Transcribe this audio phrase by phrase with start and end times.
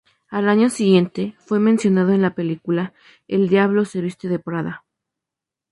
[0.29, 2.91] Al año siguiente, fue mencionado en la película
[3.27, 4.83] "El diablo se viste de Prada".